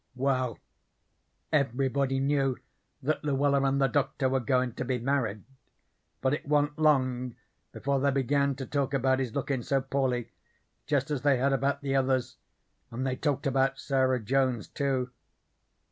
"Well, 0.15 0.57
everybody 1.53 2.19
knew 2.19 2.57
that 3.03 3.23
Luella 3.23 3.61
and 3.65 3.79
the 3.79 3.85
Doctor 3.85 4.29
were 4.29 4.39
goin' 4.39 4.73
to 4.73 4.83
be 4.83 4.97
married, 4.97 5.43
but 6.21 6.33
it 6.33 6.47
wa'n't 6.47 6.79
long 6.79 7.35
before 7.71 7.99
they 7.99 8.09
began 8.09 8.55
to 8.55 8.65
talk 8.65 8.95
about 8.95 9.19
his 9.19 9.35
lookin' 9.35 9.61
so 9.61 9.79
poorly, 9.79 10.31
jest 10.87 11.11
as 11.11 11.21
they 11.21 11.37
had 11.37 11.53
about 11.53 11.83
the 11.83 11.95
others; 11.95 12.37
and 12.89 13.05
they 13.05 13.15
talked 13.15 13.45
about 13.45 13.77
Sarah 13.77 14.19
Jones, 14.19 14.67
too. 14.67 15.11